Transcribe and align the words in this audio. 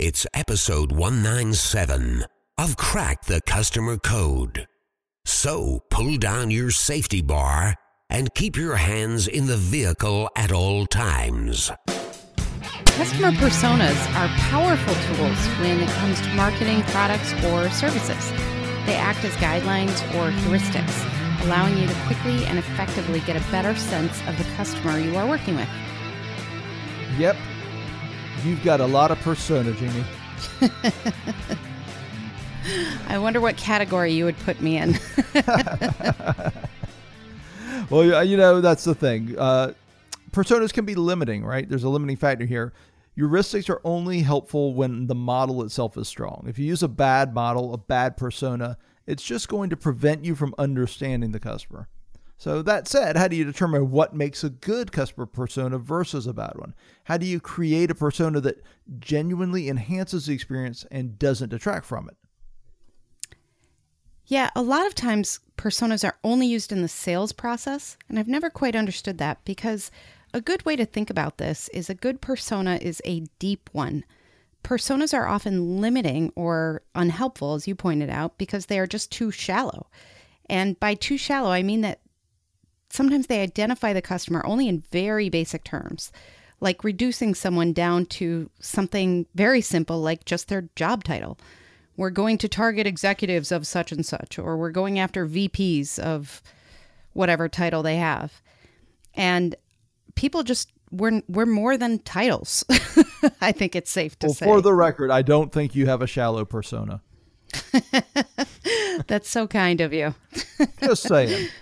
It's 0.00 0.28
episode 0.32 0.92
197 0.92 2.24
of 2.56 2.76
Crack 2.76 3.24
the 3.24 3.40
Customer 3.48 3.96
Code. 3.96 4.68
So 5.24 5.80
pull 5.90 6.18
down 6.18 6.52
your 6.52 6.70
safety 6.70 7.20
bar 7.20 7.74
and 8.08 8.32
keep 8.32 8.56
your 8.56 8.76
hands 8.76 9.26
in 9.26 9.48
the 9.48 9.56
vehicle 9.56 10.30
at 10.36 10.52
all 10.52 10.86
times. 10.86 11.72
Customer 12.86 13.32
personas 13.32 13.98
are 14.14 14.28
powerful 14.38 14.94
tools 15.16 15.46
when 15.58 15.80
it 15.80 15.88
comes 15.88 16.20
to 16.20 16.28
marketing 16.34 16.82
products 16.92 17.32
or 17.46 17.68
services. 17.70 18.30
They 18.86 18.94
act 18.94 19.24
as 19.24 19.32
guidelines 19.38 19.98
or 20.14 20.30
heuristics, 20.30 21.44
allowing 21.44 21.76
you 21.76 21.88
to 21.88 21.94
quickly 22.06 22.44
and 22.44 22.56
effectively 22.56 23.18
get 23.22 23.34
a 23.34 23.50
better 23.50 23.74
sense 23.74 24.16
of 24.28 24.38
the 24.38 24.44
customer 24.54 25.00
you 25.00 25.16
are 25.16 25.26
working 25.26 25.56
with. 25.56 25.68
Yep. 27.18 27.36
You've 28.44 28.62
got 28.62 28.80
a 28.80 28.86
lot 28.86 29.10
of 29.10 29.18
persona, 29.20 29.72
Jeannie. 29.72 30.04
I 33.08 33.18
wonder 33.18 33.40
what 33.40 33.56
category 33.56 34.12
you 34.12 34.24
would 34.24 34.38
put 34.40 34.60
me 34.60 34.76
in. 34.76 34.98
well, 37.90 38.24
you 38.24 38.36
know, 38.36 38.60
that's 38.60 38.84
the 38.84 38.94
thing. 38.94 39.38
Uh, 39.38 39.72
personas 40.30 40.72
can 40.72 40.84
be 40.84 40.94
limiting, 40.94 41.44
right? 41.44 41.68
There's 41.68 41.84
a 41.84 41.88
limiting 41.88 42.16
factor 42.16 42.44
here. 42.44 42.72
Heuristics 43.18 43.68
are 43.68 43.80
only 43.82 44.20
helpful 44.20 44.74
when 44.74 45.08
the 45.08 45.14
model 45.14 45.62
itself 45.64 45.96
is 45.96 46.06
strong. 46.06 46.44
If 46.46 46.58
you 46.58 46.66
use 46.66 46.82
a 46.82 46.88
bad 46.88 47.34
model, 47.34 47.74
a 47.74 47.78
bad 47.78 48.16
persona, 48.16 48.78
it's 49.06 49.24
just 49.24 49.48
going 49.48 49.70
to 49.70 49.76
prevent 49.76 50.24
you 50.24 50.34
from 50.36 50.54
understanding 50.58 51.32
the 51.32 51.40
customer. 51.40 51.88
So, 52.40 52.62
that 52.62 52.86
said, 52.86 53.16
how 53.16 53.26
do 53.26 53.34
you 53.34 53.44
determine 53.44 53.90
what 53.90 54.14
makes 54.14 54.44
a 54.44 54.50
good 54.50 54.92
customer 54.92 55.26
persona 55.26 55.76
versus 55.76 56.24
a 56.24 56.32
bad 56.32 56.52
one? 56.54 56.72
How 57.04 57.16
do 57.16 57.26
you 57.26 57.40
create 57.40 57.90
a 57.90 57.96
persona 57.96 58.40
that 58.42 58.62
genuinely 59.00 59.68
enhances 59.68 60.26
the 60.26 60.34
experience 60.34 60.86
and 60.88 61.18
doesn't 61.18 61.48
detract 61.48 61.84
from 61.84 62.08
it? 62.08 62.16
Yeah, 64.26 64.50
a 64.54 64.62
lot 64.62 64.86
of 64.86 64.94
times 64.94 65.40
personas 65.56 66.04
are 66.04 66.16
only 66.22 66.46
used 66.46 66.70
in 66.70 66.80
the 66.80 66.86
sales 66.86 67.32
process, 67.32 67.96
and 68.08 68.20
I've 68.20 68.28
never 68.28 68.50
quite 68.50 68.76
understood 68.76 69.18
that 69.18 69.44
because 69.44 69.90
a 70.32 70.40
good 70.40 70.64
way 70.64 70.76
to 70.76 70.84
think 70.84 71.10
about 71.10 71.38
this 71.38 71.68
is 71.70 71.90
a 71.90 71.94
good 71.94 72.20
persona 72.20 72.78
is 72.80 73.02
a 73.04 73.26
deep 73.40 73.68
one. 73.72 74.04
Personas 74.62 75.12
are 75.12 75.26
often 75.26 75.80
limiting 75.80 76.30
or 76.36 76.82
unhelpful, 76.94 77.54
as 77.54 77.66
you 77.66 77.74
pointed 77.74 78.10
out, 78.10 78.38
because 78.38 78.66
they 78.66 78.78
are 78.78 78.86
just 78.86 79.10
too 79.10 79.32
shallow. 79.32 79.88
And 80.48 80.78
by 80.78 80.94
too 80.94 81.18
shallow, 81.18 81.50
I 81.50 81.64
mean 81.64 81.80
that 81.80 82.00
sometimes 82.90 83.26
they 83.26 83.40
identify 83.40 83.92
the 83.92 84.02
customer 84.02 84.44
only 84.44 84.68
in 84.68 84.82
very 84.90 85.28
basic 85.28 85.64
terms, 85.64 86.12
like 86.60 86.84
reducing 86.84 87.34
someone 87.34 87.72
down 87.72 88.06
to 88.06 88.50
something 88.60 89.26
very 89.34 89.60
simple, 89.60 90.00
like 90.00 90.24
just 90.24 90.48
their 90.48 90.68
job 90.74 91.04
title 91.04 91.38
we're 91.98 92.10
going 92.10 92.38
to 92.38 92.48
target 92.48 92.86
executives 92.86 93.52
of 93.52 93.66
such 93.66 93.92
and 93.92 94.06
such, 94.06 94.38
or 94.38 94.56
we're 94.56 94.70
going 94.70 94.98
after 95.00 95.26
VPs 95.26 95.98
of 95.98 96.40
whatever 97.12 97.48
title 97.48 97.82
they 97.82 97.96
have. 97.96 98.40
And 99.14 99.56
people 100.14 100.44
just 100.44 100.70
we're 100.92 101.20
we're 101.28 101.44
more 101.44 101.76
than 101.76 101.98
titles. 101.98 102.64
I 103.40 103.50
think 103.50 103.74
it's 103.74 103.90
safe 103.90 104.16
to 104.20 104.28
well, 104.28 104.34
say. 104.34 104.46
For 104.46 104.60
the 104.62 104.72
record, 104.72 105.10
I 105.10 105.22
don't 105.22 105.52
think 105.52 105.74
you 105.74 105.86
have 105.86 106.00
a 106.00 106.06
shallow 106.06 106.44
persona. 106.44 107.02
That's 109.08 109.28
so 109.28 109.48
kind 109.48 109.80
of 109.80 109.92
you. 109.92 110.14
Just 110.80 111.02
saying. 111.02 111.48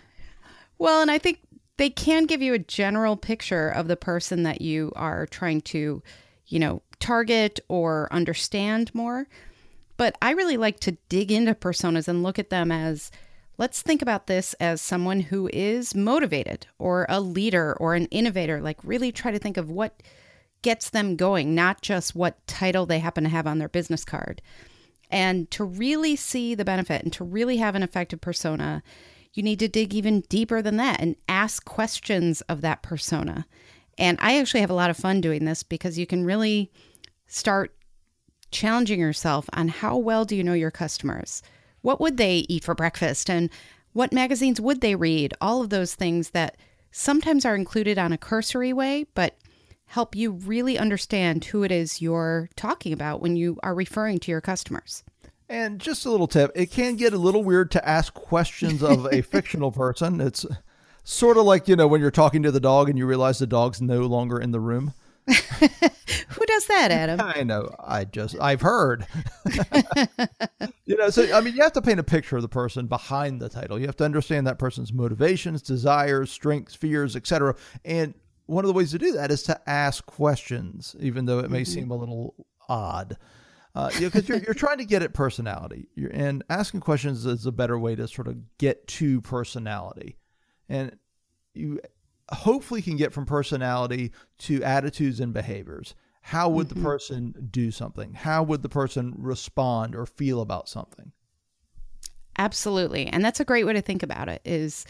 Well, 0.78 1.02
and 1.02 1.10
I 1.10 1.18
think 1.18 1.40
they 1.76 1.90
can 1.90 2.24
give 2.26 2.42
you 2.42 2.54
a 2.54 2.58
general 2.58 3.16
picture 3.16 3.68
of 3.68 3.88
the 3.88 3.96
person 3.96 4.42
that 4.44 4.60
you 4.60 4.92
are 4.96 5.26
trying 5.26 5.60
to, 5.62 6.02
you 6.46 6.58
know, 6.58 6.82
target 7.00 7.60
or 7.68 8.08
understand 8.10 8.94
more. 8.94 9.26
But 9.96 10.16
I 10.20 10.32
really 10.32 10.56
like 10.56 10.80
to 10.80 10.96
dig 11.08 11.32
into 11.32 11.54
personas 11.54 12.08
and 12.08 12.22
look 12.22 12.38
at 12.38 12.50
them 12.50 12.70
as 12.70 13.10
let's 13.58 13.80
think 13.80 14.02
about 14.02 14.26
this 14.26 14.54
as 14.54 14.82
someone 14.82 15.20
who 15.20 15.48
is 15.52 15.94
motivated 15.94 16.66
or 16.78 17.06
a 17.08 17.20
leader 17.20 17.74
or 17.80 17.94
an 17.94 18.06
innovator. 18.06 18.60
Like, 18.60 18.78
really 18.82 19.12
try 19.12 19.30
to 19.30 19.38
think 19.38 19.56
of 19.56 19.70
what 19.70 20.02
gets 20.62 20.90
them 20.90 21.16
going, 21.16 21.54
not 21.54 21.80
just 21.80 22.14
what 22.14 22.46
title 22.46 22.86
they 22.86 22.98
happen 22.98 23.24
to 23.24 23.30
have 23.30 23.46
on 23.46 23.58
their 23.58 23.68
business 23.68 24.04
card. 24.04 24.42
And 25.10 25.50
to 25.52 25.64
really 25.64 26.16
see 26.16 26.54
the 26.54 26.64
benefit 26.64 27.02
and 27.02 27.12
to 27.14 27.24
really 27.24 27.58
have 27.58 27.74
an 27.74 27.82
effective 27.82 28.20
persona, 28.20 28.82
you 29.36 29.42
need 29.42 29.58
to 29.58 29.68
dig 29.68 29.94
even 29.94 30.20
deeper 30.22 30.62
than 30.62 30.76
that 30.78 31.00
and 31.00 31.16
ask 31.28 31.64
questions 31.64 32.40
of 32.42 32.60
that 32.62 32.82
persona. 32.82 33.46
And 33.98 34.18
I 34.20 34.38
actually 34.38 34.60
have 34.60 34.70
a 34.70 34.74
lot 34.74 34.90
of 34.90 34.96
fun 34.96 35.20
doing 35.20 35.44
this 35.44 35.62
because 35.62 35.98
you 35.98 36.06
can 36.06 36.24
really 36.24 36.70
start 37.26 37.74
challenging 38.50 39.00
yourself 39.00 39.48
on 39.52 39.68
how 39.68 39.96
well 39.96 40.24
do 40.24 40.36
you 40.36 40.44
know 40.44 40.54
your 40.54 40.70
customers? 40.70 41.42
What 41.82 42.00
would 42.00 42.16
they 42.16 42.46
eat 42.48 42.64
for 42.64 42.74
breakfast? 42.74 43.28
And 43.28 43.50
what 43.92 44.12
magazines 44.12 44.60
would 44.60 44.80
they 44.80 44.94
read? 44.94 45.34
All 45.40 45.62
of 45.62 45.70
those 45.70 45.94
things 45.94 46.30
that 46.30 46.56
sometimes 46.90 47.44
are 47.44 47.54
included 47.54 47.98
on 47.98 48.12
a 48.12 48.18
cursory 48.18 48.72
way, 48.72 49.06
but 49.14 49.36
help 49.86 50.16
you 50.16 50.32
really 50.32 50.78
understand 50.78 51.44
who 51.44 51.62
it 51.62 51.70
is 51.70 52.02
you're 52.02 52.48
talking 52.56 52.92
about 52.92 53.20
when 53.20 53.36
you 53.36 53.58
are 53.62 53.74
referring 53.74 54.18
to 54.18 54.30
your 54.30 54.40
customers. 54.40 55.04
And 55.48 55.80
just 55.80 56.04
a 56.04 56.10
little 56.10 56.26
tip 56.26 56.50
it 56.54 56.70
can 56.70 56.96
get 56.96 57.12
a 57.12 57.18
little 57.18 57.44
weird 57.44 57.70
to 57.72 57.88
ask 57.88 58.12
questions 58.14 58.82
of 58.82 59.06
a 59.12 59.22
fictional 59.22 59.70
person. 59.70 60.20
It's 60.20 60.44
sort 61.04 61.36
of 61.36 61.44
like, 61.44 61.68
you 61.68 61.76
know, 61.76 61.86
when 61.86 62.00
you're 62.00 62.10
talking 62.10 62.42
to 62.42 62.50
the 62.50 62.60
dog 62.60 62.88
and 62.88 62.98
you 62.98 63.06
realize 63.06 63.38
the 63.38 63.46
dog's 63.46 63.80
no 63.80 64.00
longer 64.00 64.40
in 64.40 64.50
the 64.50 64.60
room. 64.60 64.92
Who 65.28 66.46
does 66.46 66.66
that, 66.66 66.90
Adam? 66.90 67.20
I 67.20 67.42
know. 67.42 67.74
I 67.80 68.04
just 68.04 68.36
I've 68.40 68.60
heard. 68.60 69.06
you 70.84 70.96
know, 70.96 71.10
so 71.10 71.34
I 71.34 71.40
mean, 71.40 71.54
you 71.54 71.62
have 71.62 71.72
to 71.72 71.82
paint 71.82 71.98
a 71.98 72.04
picture 72.04 72.36
of 72.36 72.42
the 72.42 72.48
person 72.48 72.86
behind 72.86 73.40
the 73.40 73.48
title. 73.48 73.78
You 73.78 73.86
have 73.86 73.96
to 73.96 74.04
understand 74.04 74.46
that 74.46 74.58
person's 74.58 74.92
motivations, 74.92 75.62
desires, 75.62 76.30
strengths, 76.30 76.74
fears, 76.74 77.16
etc. 77.16 77.56
And 77.84 78.14
one 78.46 78.64
of 78.64 78.68
the 78.68 78.74
ways 78.74 78.92
to 78.92 78.98
do 78.98 79.12
that 79.12 79.30
is 79.30 79.42
to 79.44 79.60
ask 79.68 80.06
questions, 80.06 80.94
even 81.00 81.26
though 81.26 81.40
it 81.40 81.50
may 81.50 81.62
mm-hmm. 81.62 81.72
seem 81.72 81.90
a 81.90 81.96
little 81.96 82.34
odd. 82.68 83.16
Uh, 83.76 83.90
you 84.00 84.06
because 84.06 84.26
know, 84.26 84.36
you're, 84.36 84.44
you're 84.44 84.54
trying 84.54 84.78
to 84.78 84.86
get 84.86 85.02
at 85.02 85.12
personality, 85.12 85.86
you're, 85.94 86.10
and 86.10 86.42
asking 86.48 86.80
questions 86.80 87.26
is 87.26 87.44
a 87.44 87.52
better 87.52 87.78
way 87.78 87.94
to 87.94 88.08
sort 88.08 88.26
of 88.26 88.38
get 88.56 88.86
to 88.86 89.20
personality. 89.20 90.16
And 90.66 90.96
you 91.52 91.80
hopefully 92.30 92.80
can 92.80 92.96
get 92.96 93.12
from 93.12 93.26
personality 93.26 94.12
to 94.38 94.62
attitudes 94.62 95.20
and 95.20 95.34
behaviors. 95.34 95.94
How 96.22 96.48
would 96.48 96.68
mm-hmm. 96.68 96.80
the 96.80 96.88
person 96.88 97.48
do 97.50 97.70
something? 97.70 98.14
How 98.14 98.42
would 98.44 98.62
the 98.62 98.70
person 98.70 99.12
respond 99.18 99.94
or 99.94 100.06
feel 100.06 100.40
about 100.40 100.70
something? 100.70 101.12
Absolutely. 102.38 103.06
And 103.08 103.22
that's 103.22 103.40
a 103.40 103.44
great 103.44 103.66
way 103.66 103.74
to 103.74 103.82
think 103.82 104.02
about 104.02 104.30
it 104.30 104.40
is 104.46 104.86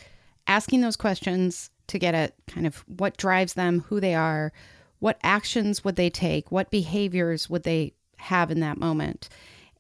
asking 0.47 0.82
those 0.82 0.97
questions 0.97 1.70
to 1.88 1.98
get 1.98 2.14
at 2.14 2.34
kind 2.47 2.68
of 2.68 2.84
what 2.86 3.16
drives 3.16 3.54
them, 3.54 3.80
who 3.88 3.98
they 3.98 4.14
are, 4.14 4.53
what 5.00 5.18
actions 5.24 5.84
would 5.84 5.97
they 5.97 6.08
take, 6.08 6.53
what 6.53 6.70
behaviors 6.70 7.50
would 7.50 7.64
they 7.64 7.92
have 8.16 8.50
in 8.50 8.60
that 8.60 8.78
moment. 8.78 9.28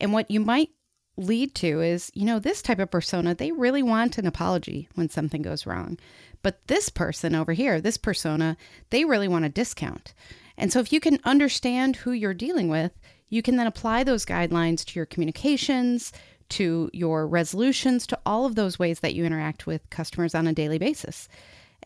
And 0.00 0.12
what 0.12 0.30
you 0.30 0.40
might 0.40 0.70
lead 1.16 1.54
to 1.56 1.80
is, 1.80 2.10
you 2.14 2.24
know, 2.24 2.38
this 2.38 2.60
type 2.60 2.78
of 2.78 2.90
persona, 2.90 3.34
they 3.34 3.52
really 3.52 3.82
want 3.82 4.18
an 4.18 4.26
apology 4.26 4.88
when 4.94 5.08
something 5.08 5.42
goes 5.42 5.66
wrong. 5.66 5.98
But 6.42 6.66
this 6.66 6.88
person 6.88 7.34
over 7.34 7.52
here, 7.52 7.80
this 7.80 7.96
persona, 7.96 8.56
they 8.90 9.04
really 9.04 9.28
want 9.28 9.44
a 9.44 9.50
discount. 9.50 10.12
And 10.58 10.72
so 10.72 10.80
if 10.80 10.92
you 10.92 11.00
can 11.00 11.18
understand 11.24 11.96
who 11.96 12.12
you're 12.12 12.34
dealing 12.34 12.68
with, 12.68 12.92
you 13.28 13.42
can 13.42 13.56
then 13.56 13.66
apply 13.66 14.04
those 14.04 14.26
guidelines 14.26 14.84
to 14.84 14.98
your 14.98 15.06
communications, 15.06 16.12
to 16.50 16.90
your 16.92 17.26
resolutions, 17.26 18.06
to 18.06 18.18
all 18.24 18.46
of 18.46 18.54
those 18.54 18.78
ways 18.78 19.00
that 19.00 19.14
you 19.14 19.24
interact 19.24 19.66
with 19.66 19.88
customers 19.90 20.34
on 20.34 20.46
a 20.46 20.52
daily 20.52 20.78
basis. 20.78 21.28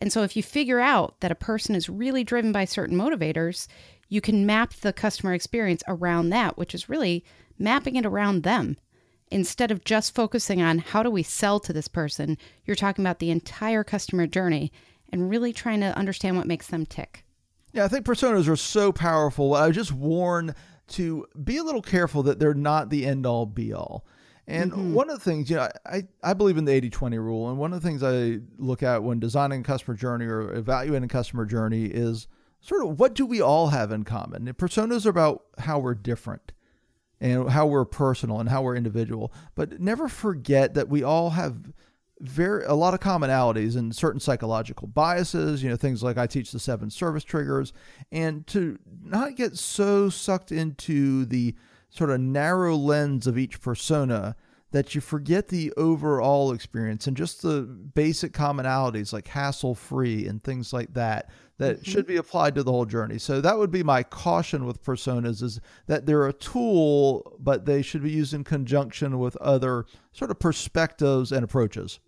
And 0.01 0.11
so 0.11 0.23
if 0.23 0.35
you 0.35 0.43
figure 0.43 0.79
out 0.79 1.19
that 1.21 1.31
a 1.31 1.35
person 1.35 1.75
is 1.75 1.87
really 1.87 2.23
driven 2.23 2.51
by 2.51 2.65
certain 2.65 2.97
motivators, 2.97 3.67
you 4.09 4.19
can 4.19 4.45
map 4.45 4.73
the 4.73 4.91
customer 4.91 5.33
experience 5.33 5.83
around 5.87 6.29
that, 6.31 6.57
which 6.57 6.75
is 6.75 6.89
really 6.89 7.23
mapping 7.57 7.95
it 7.95 8.05
around 8.05 8.43
them 8.43 8.75
instead 9.31 9.71
of 9.71 9.85
just 9.85 10.13
focusing 10.13 10.61
on 10.61 10.79
how 10.79 11.01
do 11.01 11.09
we 11.09 11.23
sell 11.23 11.59
to 11.61 11.73
this 11.73 11.87
person, 11.87 12.37
you're 12.65 12.75
talking 12.75 13.03
about 13.03 13.19
the 13.19 13.31
entire 13.31 13.83
customer 13.83 14.27
journey 14.27 14.71
and 15.09 15.29
really 15.29 15.53
trying 15.53 15.79
to 15.79 15.97
understand 15.97 16.37
what 16.37 16.47
makes 16.47 16.67
them 16.67 16.85
tick. 16.85 17.23
Yeah, 17.71 17.85
I 17.85 17.87
think 17.87 18.05
personas 18.05 18.49
are 18.49 18.57
so 18.57 18.91
powerful. 18.91 19.55
I 19.55 19.71
just 19.71 19.93
warn 19.93 20.53
to 20.89 21.25
be 21.41 21.57
a 21.57 21.63
little 21.63 21.81
careful 21.81 22.23
that 22.23 22.37
they're 22.37 22.53
not 22.53 22.89
the 22.89 23.05
end 23.05 23.25
all 23.25 23.45
be 23.45 23.71
all. 23.71 24.05
And 24.47 24.71
mm-hmm. 24.71 24.93
one 24.93 25.09
of 25.09 25.19
the 25.19 25.23
things, 25.23 25.49
you 25.49 25.55
know, 25.55 25.69
I, 25.85 26.03
I 26.23 26.33
believe 26.33 26.57
in 26.57 26.65
the 26.65 26.71
80 26.71 26.89
20 26.89 27.17
rule. 27.19 27.49
And 27.49 27.57
one 27.57 27.73
of 27.73 27.81
the 27.81 27.87
things 27.87 28.03
I 28.03 28.39
look 28.57 28.83
at 28.83 29.03
when 29.03 29.19
designing 29.19 29.61
a 29.61 29.63
customer 29.63 29.95
journey 29.95 30.25
or 30.25 30.53
evaluating 30.53 31.05
a 31.05 31.07
customer 31.07 31.45
journey 31.45 31.85
is 31.85 32.27
sort 32.59 32.83
of 32.83 32.99
what 32.99 33.13
do 33.13 33.25
we 33.25 33.41
all 33.41 33.67
have 33.67 33.91
in 33.91 34.03
common? 34.03 34.47
And 34.47 34.57
personas 34.57 35.05
are 35.05 35.09
about 35.09 35.43
how 35.59 35.79
we're 35.79 35.95
different 35.95 36.51
and 37.19 37.49
how 37.49 37.67
we're 37.67 37.85
personal 37.85 38.39
and 38.39 38.49
how 38.49 38.63
we're 38.63 38.75
individual. 38.75 39.31
But 39.55 39.79
never 39.79 40.07
forget 40.07 40.73
that 40.73 40.89
we 40.89 41.03
all 41.03 41.31
have 41.31 41.71
very 42.21 42.63
a 42.65 42.73
lot 42.73 42.93
of 42.93 42.99
commonalities 42.99 43.75
and 43.75 43.95
certain 43.95 44.19
psychological 44.19 44.87
biases 44.87 45.63
you 45.63 45.69
know 45.69 45.75
things 45.75 46.03
like 46.03 46.19
i 46.19 46.27
teach 46.27 46.51
the 46.51 46.59
seven 46.59 46.87
service 46.87 47.23
triggers 47.23 47.73
and 48.11 48.45
to 48.45 48.77
not 49.03 49.35
get 49.35 49.57
so 49.57 50.07
sucked 50.07 50.51
into 50.51 51.25
the 51.25 51.55
sort 51.91 52.09
of 52.09 52.19
narrow 52.19 52.75
lens 52.75 53.27
of 53.27 53.37
each 53.37 53.61
persona 53.61 54.35
that 54.71 54.95
you 54.95 55.01
forget 55.01 55.49
the 55.49 55.71
overall 55.73 56.53
experience 56.53 57.05
and 57.05 57.15
just 57.15 57.41
the 57.41 57.61
basic 57.61 58.31
commonalities 58.31 59.11
like 59.11 59.27
hassle 59.27 59.75
free 59.75 60.25
and 60.25 60.41
things 60.41 60.71
like 60.71 60.93
that 60.93 61.29
that 61.57 61.75
mm-hmm. 61.75 61.91
should 61.91 62.07
be 62.07 62.15
applied 62.15 62.55
to 62.55 62.63
the 62.63 62.71
whole 62.71 62.85
journey. 62.85 63.19
So 63.19 63.41
that 63.41 63.57
would 63.57 63.69
be 63.69 63.83
my 63.83 64.01
caution 64.01 64.65
with 64.65 64.81
personas 64.81 65.43
is 65.43 65.59
that 65.87 66.05
they're 66.05 66.27
a 66.27 66.33
tool 66.33 67.35
but 67.39 67.65
they 67.65 67.81
should 67.81 68.01
be 68.01 68.11
used 68.11 68.33
in 68.33 68.45
conjunction 68.45 69.19
with 69.19 69.35
other 69.37 69.85
sort 70.13 70.31
of 70.31 70.39
perspectives 70.39 71.33
and 71.33 71.43
approaches. 71.43 71.99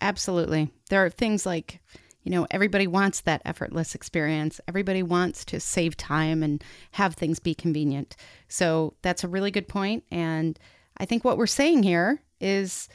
Absolutely. 0.00 0.72
There 0.88 1.04
are 1.04 1.10
things 1.10 1.44
like 1.44 1.80
you 2.22 2.30
know, 2.30 2.46
everybody 2.50 2.86
wants 2.86 3.22
that 3.22 3.42
effortless 3.44 3.94
experience. 3.94 4.60
Everybody 4.68 5.02
wants 5.02 5.44
to 5.46 5.60
save 5.60 5.96
time 5.96 6.42
and 6.42 6.62
have 6.92 7.14
things 7.14 7.38
be 7.38 7.54
convenient. 7.54 8.16
So 8.48 8.94
that's 9.02 9.24
a 9.24 9.28
really 9.28 9.50
good 9.50 9.68
point. 9.68 10.04
and 10.10 10.58
I 11.00 11.06
think 11.06 11.24
what 11.24 11.38
we're 11.38 11.46
saying 11.46 11.82
here 11.82 12.22
is, 12.40 12.90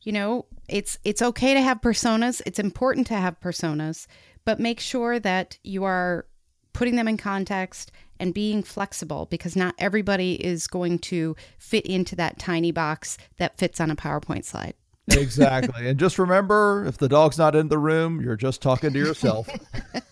you 0.00 0.10
know, 0.10 0.46
it's 0.68 0.98
it's 1.04 1.20
okay 1.20 1.52
to 1.52 1.60
have 1.60 1.82
personas. 1.82 2.40
It's 2.46 2.58
important 2.58 3.06
to 3.08 3.14
have 3.14 3.38
personas, 3.40 4.06
but 4.46 4.58
make 4.58 4.80
sure 4.80 5.20
that 5.20 5.58
you 5.62 5.84
are 5.84 6.26
putting 6.72 6.96
them 6.96 7.08
in 7.08 7.18
context 7.18 7.92
and 8.18 8.32
being 8.32 8.62
flexible 8.62 9.26
because 9.26 9.54
not 9.54 9.74
everybody 9.78 10.42
is 10.42 10.66
going 10.66 10.98
to 10.98 11.36
fit 11.58 11.84
into 11.84 12.16
that 12.16 12.38
tiny 12.38 12.72
box 12.72 13.18
that 13.36 13.58
fits 13.58 13.80
on 13.80 13.90
a 13.90 13.96
PowerPoint 13.96 14.46
slide. 14.46 14.74
Exactly. 15.10 15.88
And 15.88 15.98
just 15.98 16.18
remember 16.18 16.84
if 16.86 16.98
the 16.98 17.08
dog's 17.08 17.38
not 17.38 17.54
in 17.54 17.68
the 17.68 17.78
room, 17.78 18.20
you're 18.20 18.36
just 18.36 18.62
talking 18.62 18.92
to 18.92 18.98
yourself. 18.98 19.48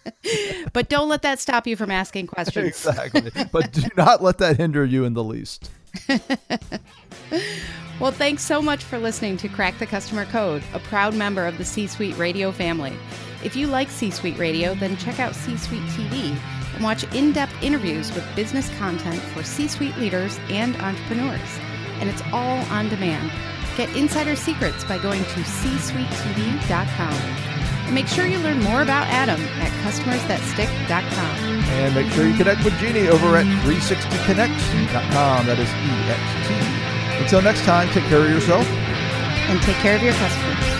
but 0.72 0.88
don't 0.88 1.08
let 1.08 1.22
that 1.22 1.38
stop 1.38 1.66
you 1.66 1.76
from 1.76 1.90
asking 1.90 2.26
questions. 2.26 2.66
exactly. 2.66 3.30
But 3.52 3.72
do 3.72 3.82
not 3.96 4.22
let 4.22 4.38
that 4.38 4.56
hinder 4.56 4.84
you 4.84 5.04
in 5.04 5.14
the 5.14 5.24
least. 5.24 5.70
well, 8.00 8.12
thanks 8.12 8.42
so 8.42 8.62
much 8.62 8.84
for 8.84 8.98
listening 8.98 9.36
to 9.38 9.48
Crack 9.48 9.78
the 9.78 9.86
Customer 9.86 10.24
Code, 10.26 10.62
a 10.72 10.78
proud 10.78 11.14
member 11.14 11.46
of 11.46 11.58
the 11.58 11.64
C 11.64 11.86
Suite 11.86 12.16
Radio 12.16 12.52
family. 12.52 12.96
If 13.42 13.56
you 13.56 13.66
like 13.66 13.88
C 13.88 14.10
Suite 14.10 14.38
Radio, 14.38 14.74
then 14.74 14.96
check 14.96 15.18
out 15.18 15.34
C 15.34 15.56
Suite 15.56 15.82
TV 15.82 16.36
and 16.74 16.84
watch 16.84 17.04
in 17.14 17.32
depth 17.32 17.54
interviews 17.62 18.12
with 18.14 18.24
business 18.36 18.68
content 18.78 19.20
for 19.20 19.42
C 19.42 19.66
Suite 19.66 19.96
leaders 19.96 20.38
and 20.48 20.76
entrepreneurs. 20.76 21.58
And 22.00 22.08
it's 22.08 22.22
all 22.32 22.58
on 22.70 22.88
demand. 22.88 23.30
Get 23.80 23.96
insider 23.96 24.36
secrets 24.36 24.84
by 24.84 24.98
going 24.98 25.22
to 25.22 25.40
csuitetv.com. 25.40 27.14
And 27.14 27.94
make 27.94 28.08
sure 28.08 28.26
you 28.26 28.38
learn 28.40 28.58
more 28.60 28.82
about 28.82 29.06
Adam 29.06 29.40
at 29.40 29.72
customersthatstick.com. 29.82 31.64
And 31.64 31.94
make 31.94 32.12
sure 32.12 32.26
you 32.26 32.36
connect 32.36 32.62
with 32.62 32.74
Jeannie 32.78 33.08
over 33.08 33.38
at 33.38 33.46
360connext.com. 33.64 35.46
That 35.46 35.58
is 35.58 35.70
EXT. 35.70 37.22
Until 37.22 37.40
next 37.40 37.62
time, 37.62 37.88
take 37.88 38.04
care 38.04 38.20
of 38.20 38.28
yourself. 38.28 38.66
And 38.68 39.58
take 39.62 39.76
care 39.76 39.96
of 39.96 40.02
your 40.02 40.12
customers. 40.12 40.79